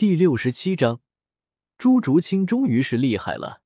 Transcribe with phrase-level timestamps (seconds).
[0.00, 1.02] 第六十七章，
[1.76, 3.60] 朱竹清终于是厉害了。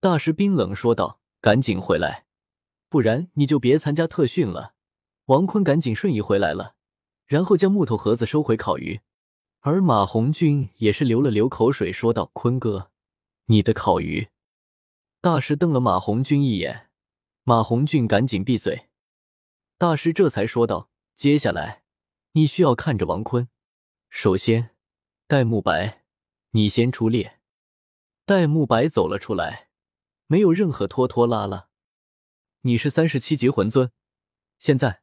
[0.00, 2.24] 大师冰冷说道：“赶紧回来，
[2.88, 4.72] 不然你就别参加特训了。”
[5.28, 6.76] 王坤赶紧瞬移回来了，
[7.26, 9.02] 然后将木头盒子收回烤鱼。
[9.60, 12.90] 而马红俊也是流了流口水，说道：“坤哥，
[13.44, 14.28] 你的烤鱼。”
[15.20, 16.88] 大师瞪了马红俊一眼，
[17.44, 18.88] 马红俊赶紧闭嘴。
[19.76, 21.82] 大师这才说道：“接下来，
[22.32, 23.50] 你需要看着王坤。
[24.08, 24.71] 首先，
[25.32, 26.04] 戴沐白，
[26.50, 27.40] 你先出列。”
[28.26, 29.70] 戴沐白走了出来，
[30.26, 31.70] 没有任何拖拖拉拉。
[32.60, 33.90] 你是三十七级魂尊，
[34.58, 35.00] 现在，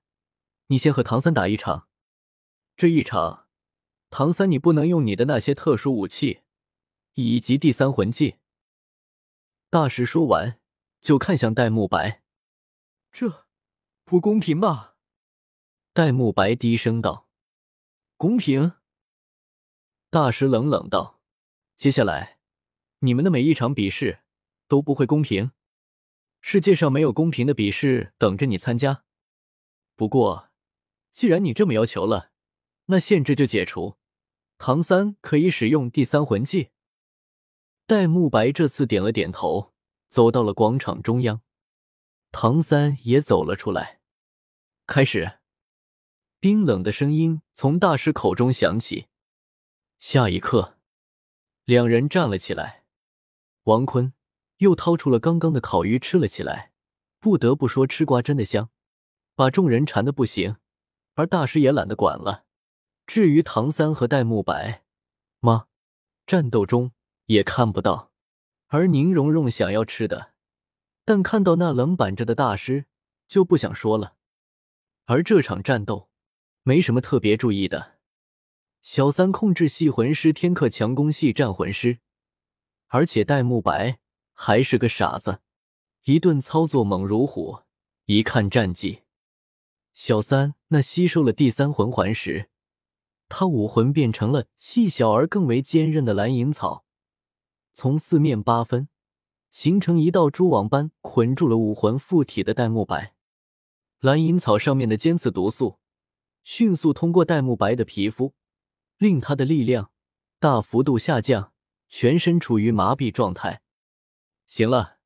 [0.68, 1.88] 你先和唐三打一场。
[2.78, 3.48] 这一场。
[4.12, 6.44] 唐三，你不能用你的那些特殊武器，
[7.16, 8.36] 以及第三魂技。
[9.72, 10.60] 大师说完，
[11.02, 12.22] 就看向戴沐白
[13.12, 13.48] ：“这
[14.04, 14.96] 不公平吧？”
[15.92, 17.28] 戴沐白低声道
[18.16, 18.74] ：“公平。”
[20.12, 21.20] 大师冷冷道
[21.78, 22.40] ：“接下来，
[23.02, 24.22] 你们的每一场比试
[24.68, 25.52] 都不会公平。
[26.42, 29.04] 世界上没有公平的比试等着你参加。
[29.96, 30.50] 不过，
[31.12, 32.32] 既然你这么要求了，
[32.86, 33.98] 那限制就解除。”
[34.58, 36.72] 唐三可以使用第三魂技。
[37.86, 39.74] 戴沐白这次点了点头，
[40.08, 41.42] 走到了广场中央。
[42.32, 44.02] 唐三也走了出来。
[44.88, 45.40] 开始，
[46.40, 49.09] 冰冷的声音从大师口中响起。
[50.00, 50.78] 下一刻，
[51.66, 52.86] 两人站了起来。
[53.64, 54.14] 王坤
[54.60, 56.72] 又掏出了刚刚的烤鱼吃了起来。
[57.20, 58.70] 不得不说，吃瓜真的香，
[59.36, 60.56] 把众人馋的不行。
[61.16, 62.46] 而大师也懒得管了。
[63.06, 64.86] 至于唐三和戴沐白
[65.42, 65.68] 吗？
[66.26, 66.94] 战斗中
[67.26, 68.14] 也看不到。
[68.68, 70.32] 而宁荣荣想要吃的，
[71.04, 72.86] 但看到那冷板着的大师
[73.28, 74.16] 就不想说了。
[75.08, 76.10] 而这场战斗
[76.64, 77.99] 没什么特别注意的。
[78.82, 82.00] 小三控制系魂师，天克强攻系战魂师，
[82.88, 84.00] 而且戴沐白
[84.34, 85.42] 还是个傻子，
[86.06, 87.60] 一顿操作猛如虎。
[88.06, 89.02] 一看战绩，
[89.94, 92.50] 小三那吸收了第三魂环时。
[93.28, 96.86] 他武魂变成了细小而更为坚韧的蓝银草，
[97.74, 98.90] 从四面八分
[99.52, 103.14] 形成一道蛛网般捆住了武魂附体的戴沐白。
[104.00, 105.78] 蓝银草上面的尖刺毒素
[106.42, 108.34] 迅速通过戴沐白的皮肤，
[109.00, 109.92] 令他的力量
[110.38, 111.52] 大幅度下降，
[111.90, 113.64] 全身处于麻痹状态。
[114.46, 115.00] 行了，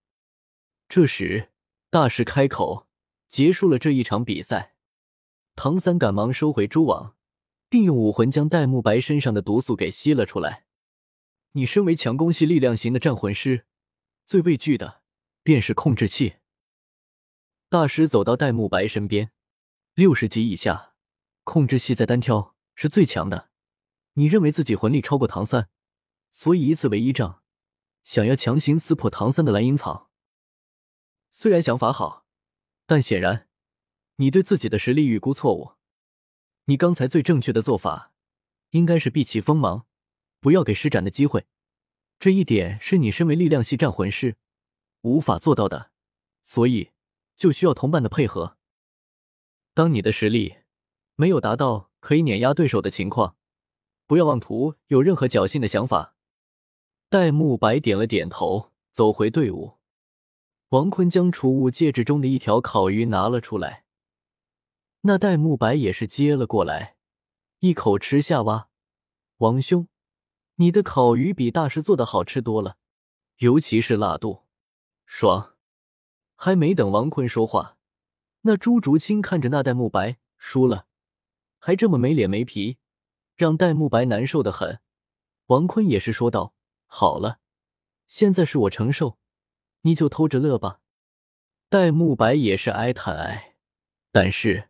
[0.90, 1.54] 这时
[1.90, 2.90] 大师开口
[3.30, 4.76] 结束了这一场比赛。
[5.56, 7.16] 唐三赶忙收回蛛网。
[7.74, 10.68] 并用武魂将戴沐白身上的毒素给吸了出来。
[11.54, 13.66] 你身为强攻系力量型的战魂师，
[14.28, 15.02] 最畏惧的
[15.42, 16.36] 便是控制器。
[17.70, 19.32] 大师走到戴沐白身边，
[19.96, 20.94] 六十级以下，
[21.44, 23.50] 控制系在单挑是最强的。
[24.14, 25.70] 你认为自己魂力超过唐三，
[26.32, 27.42] 所以以此为依仗，
[28.04, 30.12] 想要强行撕破唐三的蓝银草。
[31.32, 32.26] 虽然想法好，
[32.86, 33.48] 但显然
[34.18, 35.74] 你对自己的实力预估错误。
[36.66, 38.14] 你刚才最正确的做法，
[38.70, 39.86] 应该是避其锋芒，
[40.40, 41.48] 不要给施展的机会。
[42.20, 44.38] 这一点是你身为力量系战魂师
[45.02, 45.92] 无法做到的，
[46.44, 46.92] 所以
[47.36, 48.58] 就需要同伴的配合。
[49.74, 50.58] 当你的实力
[51.16, 53.36] 没有达到可以碾压对手的情况，
[54.06, 56.16] 不要妄图有任何侥幸的想法。
[57.10, 59.78] 戴沐白点了点头，走回队伍。
[60.70, 63.86] 王坤将储物戒指中的一条烤鱼拿了出来。
[65.02, 66.96] 那戴沐白也是接了过来，
[67.60, 68.42] 一口吃下。
[68.44, 68.70] 哇，
[69.38, 69.88] 王兄，
[70.56, 72.78] 你的烤鱼比大师做的好吃多了，
[73.38, 74.44] 尤其是辣度，
[75.06, 75.56] 爽！
[76.36, 77.78] 还没等王坤说话，
[78.42, 80.88] 那朱竹清看着那戴沐白输了，
[81.60, 82.78] 还这么没脸没皮，
[83.44, 84.80] 让戴沐白难受的很。
[85.48, 86.54] 王坤也是说道
[86.88, 87.40] ：“好了，
[88.08, 89.18] 现在是我承受，
[89.82, 90.80] 你就偷着乐吧。”
[91.68, 93.56] 戴沐白也是哀叹哀，
[94.12, 94.70] 但是。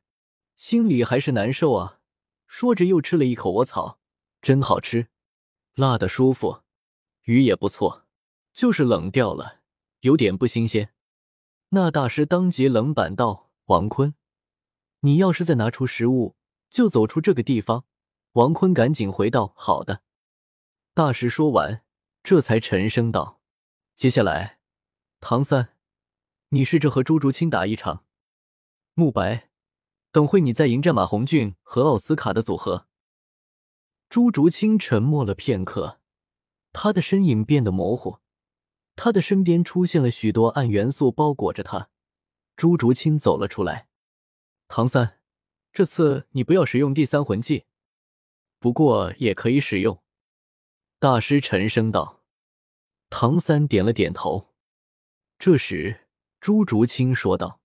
[0.55, 1.99] 心里还是难受啊！
[2.47, 3.99] 说着又吃了一口，我草，
[4.41, 5.09] 真好吃，
[5.75, 6.61] 辣的舒服，
[7.23, 8.07] 鱼也不错，
[8.53, 9.61] 就是冷掉了，
[10.01, 10.93] 有点不新鲜。
[11.69, 14.15] 那大师当即冷板道：“王坤，
[15.01, 16.35] 你要是再拿出食物，
[16.69, 17.85] 就走出这个地方。”
[18.33, 20.03] 王坤赶紧回道：“好的。”
[20.93, 21.83] 大师说完，
[22.23, 23.41] 这才沉声道
[23.95, 24.59] ：“接下来，
[25.19, 25.75] 唐三，
[26.49, 28.05] 你试着和朱竹清打一场。”
[28.93, 29.49] 慕白。
[30.11, 32.85] 等会你再迎战马红俊和奥斯卡的组合。
[34.09, 35.99] 朱竹清沉默了片刻，
[36.71, 38.19] 他的身影变得模糊，
[38.95, 41.89] 他的身边出现了许多暗元素包裹着他。
[42.55, 43.87] 朱竹清走了出来。
[44.67, 45.19] 唐三，
[45.71, 47.65] 这次你不要使用第三魂技，
[48.63, 50.01] 不过也可以使用。
[50.97, 52.23] 大师沉声道。
[53.09, 54.53] 唐三点了点头。
[55.37, 56.07] 这时，
[56.39, 57.59] 朱竹清说道：“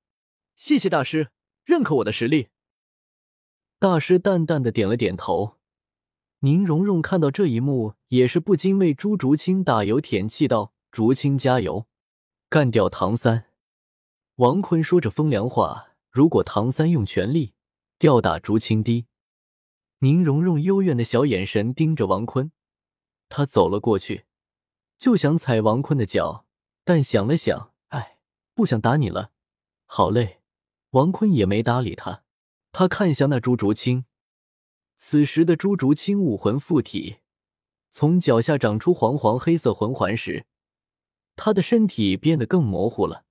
[0.58, 1.30] 谢谢大师，
[1.64, 2.48] 认可我的实力。”
[3.78, 5.58] 大师淡淡的点了点头。
[6.40, 11.86] 宁荣荣看到这一幕，也是不禁为朱竹清打油舔气道：“竹清加油，
[12.48, 13.52] 干掉唐三！”
[14.34, 15.90] 王坤说着风凉话。
[16.10, 17.54] 如果唐三用全力
[18.00, 19.06] 吊打竹青滴，
[20.00, 22.52] 宁荣荣幽怨的小眼神盯着王坤，
[23.28, 24.26] 他走了过去，
[24.96, 26.46] 就想踩王坤的脚，
[26.84, 28.18] 但想了想，哎，
[28.54, 29.32] 不想打你了，
[29.86, 30.40] 好累。
[30.90, 32.22] 王坤也没搭理他，
[32.70, 34.04] 他看向那朱竹清。
[34.96, 37.18] 此时的朱竹清武魂附体，
[37.90, 40.46] 从脚下长出黄黄黑色魂环时，
[41.34, 43.24] 他的身体变得更模糊了。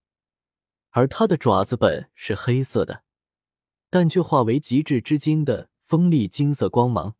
[0.89, 3.03] 而他的爪子本是黑色的，
[3.89, 7.15] 但却化为极致之金的锋利金色光芒。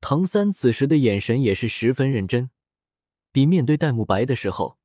[0.00, 2.48] 唐三此时的眼神也是十分认真，
[3.30, 4.78] 比面对戴沐白的时候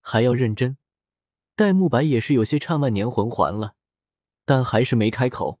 [0.00, 0.78] 还要认真。
[1.54, 3.74] 戴沐白也是有些颤万年魂环了，
[4.46, 5.60] 但还是没开口。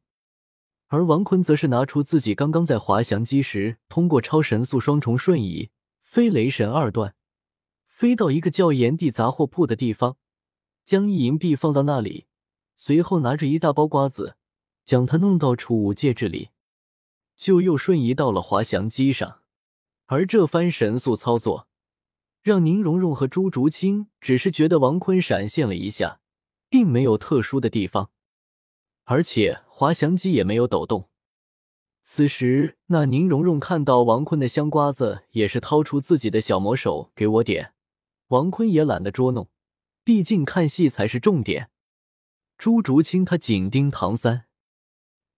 [0.86, 5.68] 而王坤则是拿出自己刚刚在滑翔机时通过超神速双重瞬移
[6.00, 7.14] 飞雷神二段，
[7.86, 10.16] 飞到一个叫炎帝杂货铺的地方。
[10.86, 12.28] 将一银币放到那里，
[12.76, 14.38] 随后拿着一大包瓜子，
[14.86, 16.48] 将它弄到储物戒指里，
[17.38, 19.40] 就又瞬移到了滑翔机上。
[20.06, 21.68] 而这番神速操作，
[22.42, 26.20] 让宁荣荣和朱竹清只是觉得王坤闪现了一下，
[26.68, 28.10] 并没有特殊的地方，
[29.04, 31.08] 而且滑翔机也没有抖动。
[32.02, 37.74] 此时，那宁荣荣看到王坤的香瓜子，也是掏出自己的小魔手给我点。
[38.28, 39.48] 王坤也懒得捉弄。
[40.04, 41.68] 毕竟看戏才是重点。
[42.56, 44.46] 朱竹清他紧盯唐三，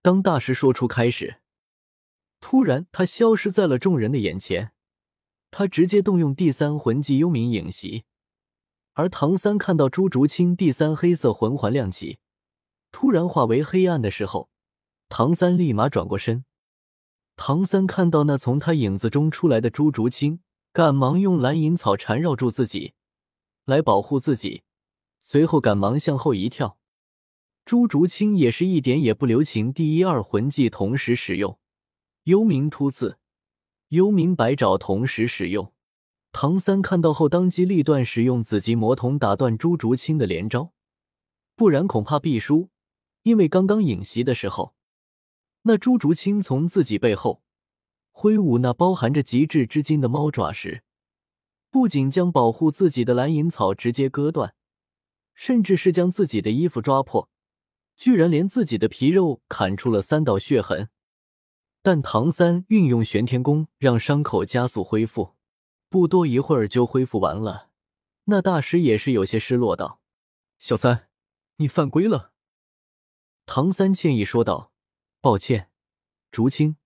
[0.01, 1.40] 当大师说出开始，
[2.41, 4.73] 突然他消失在了众人的眼前。
[5.49, 8.05] 他直接动用第三魂技幽冥影袭，
[8.93, 12.19] 而唐三看到朱竹清第三黑色魂环亮起，
[12.91, 14.49] 突然化为黑暗的时候，
[15.09, 16.45] 唐三立马转过身。
[17.35, 20.39] 唐三看到那从他影子中出来的朱竹清，
[20.71, 22.93] 赶忙用蓝银草缠绕住自己。
[23.65, 24.63] 来保护自己，
[25.19, 26.77] 随后赶忙向后一跳。
[27.65, 31.59] 朱竹清也是一点也不留情，第一二魂技同时使用，
[32.25, 33.17] 幽冥突刺、
[33.87, 35.73] 幽冥百爪同时使用。
[36.31, 40.71] 唐三看到后，当机立断使用紫极魔瞳打断朱竹清的连招，
[41.55, 42.69] 不然恐怕必输。
[43.23, 44.75] 因为刚刚影袭的时候，
[45.63, 47.41] 那朱竹清从自己背后
[48.11, 50.83] 挥舞那包含着极致之金的猫爪时。
[51.71, 54.53] 不仅将保护自己的蓝银草直接割断，
[55.33, 57.29] 甚至是将自己的衣服抓破，
[57.97, 60.89] 居然连自己的皮肉砍出了三道血痕。
[61.81, 65.35] 但唐三运用玄天功，让伤口加速恢复，
[65.89, 67.69] 不多一会儿就恢复完了。
[68.25, 69.99] 那大师也是有些失落，道
[70.59, 71.09] ：“小三，
[71.57, 72.33] 你犯规了。”
[73.45, 74.71] 唐三歉意说道
[75.19, 75.69] ：“抱歉，
[76.31, 76.77] 竹青，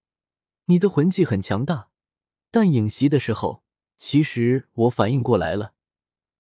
[0.66, 1.90] 你的魂技很强大，
[2.50, 3.64] 但影袭的时候。”
[3.98, 5.74] 其实我反应过来了，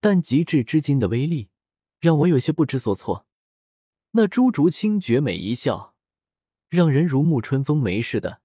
[0.01, 1.47] 但极致之金的威力
[2.01, 3.25] 让我有些不知所措。
[4.11, 5.95] 那朱竹清绝美一笑，
[6.67, 7.81] 让人如沐春风。
[7.81, 8.41] 没事的，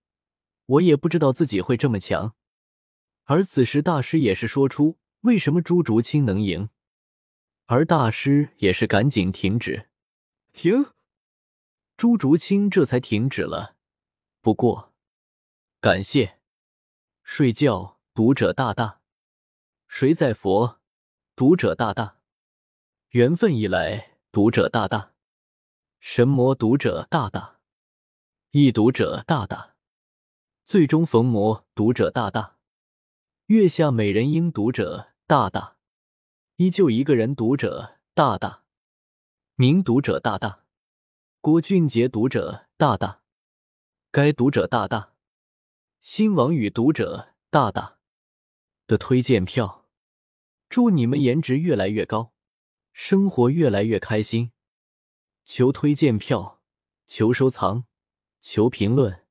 [0.70, 2.34] 我也不知道自己会这么强。
[3.24, 6.68] 而此时大师也是说出为什么朱竹清能赢，
[7.66, 9.88] 而大师也是赶紧停止。
[10.52, 10.86] 停！
[11.96, 13.76] 朱竹清这才停止了。
[14.40, 14.92] 不过，
[15.80, 16.38] 感谢
[17.22, 19.00] 睡觉读者大大。
[19.88, 20.80] 谁在佛？
[21.34, 22.18] 读者大大，
[23.10, 25.14] 缘分已来，读者大大，
[25.98, 27.60] 神魔读者大大，
[28.50, 29.74] 易读者大大，
[30.70, 32.56] 最终逢魔读者大大，
[33.46, 35.76] 月下美人应读者大大，
[36.58, 38.62] 依旧一个人读者大大，
[39.56, 40.62] 名读者大大，
[41.40, 43.22] 郭俊杰读者大大，
[44.12, 45.14] 该读者大大，
[46.00, 47.98] 新王与读者大大。
[48.86, 49.88] 的推荐票。
[50.68, 52.32] 祝你们颜值越来越高，
[52.92, 54.52] 生活越来越开心。
[55.44, 56.62] 求推荐票，
[57.08, 57.86] 求收藏，
[58.40, 59.26] 求评论。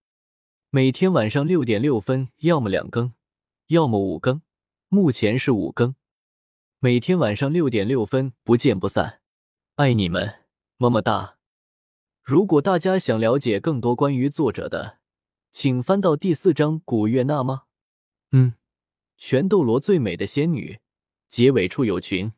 [0.71, 3.13] 每天晚上六点六分，要么两更，
[3.69, 4.43] 要么五更。
[4.87, 5.95] 目前是五更。
[6.77, 9.21] 每天晚上六点六分，不见不散。
[9.77, 10.41] 爱你们，
[10.77, 11.37] 么么哒！
[12.21, 14.99] 如果大家想了解更多关于作者的，
[15.49, 17.63] 请翻到第四章古月娜吗？
[18.31, 18.53] 嗯，
[19.17, 20.77] 全斗罗最美的仙女。
[21.27, 22.31] 结尾处有群。